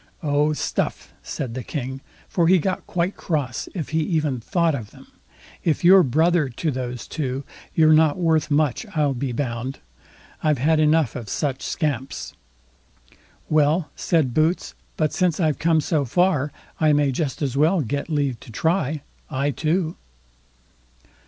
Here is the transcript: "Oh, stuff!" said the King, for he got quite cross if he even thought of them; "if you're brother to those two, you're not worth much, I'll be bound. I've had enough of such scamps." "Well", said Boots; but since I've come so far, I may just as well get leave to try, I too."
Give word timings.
"Oh, 0.23 0.51
stuff!" 0.53 1.13
said 1.21 1.53
the 1.53 1.61
King, 1.61 2.01
for 2.27 2.47
he 2.47 2.57
got 2.57 2.87
quite 2.87 3.15
cross 3.15 3.69
if 3.75 3.89
he 3.89 3.99
even 3.99 4.39
thought 4.39 4.73
of 4.73 4.89
them; 4.89 5.05
"if 5.63 5.83
you're 5.83 6.01
brother 6.01 6.49
to 6.49 6.71
those 6.71 7.05
two, 7.07 7.43
you're 7.75 7.93
not 7.93 8.17
worth 8.17 8.49
much, 8.49 8.83
I'll 8.95 9.13
be 9.13 9.31
bound. 9.31 9.77
I've 10.41 10.57
had 10.57 10.79
enough 10.79 11.15
of 11.15 11.29
such 11.29 11.61
scamps." 11.61 12.33
"Well", 13.47 13.91
said 13.95 14.33
Boots; 14.33 14.73
but 14.97 15.13
since 15.13 15.39
I've 15.39 15.59
come 15.59 15.81
so 15.81 16.03
far, 16.05 16.51
I 16.79 16.93
may 16.93 17.11
just 17.11 17.43
as 17.43 17.55
well 17.55 17.81
get 17.81 18.09
leave 18.09 18.39
to 18.39 18.51
try, 18.51 19.03
I 19.29 19.51
too." 19.51 19.97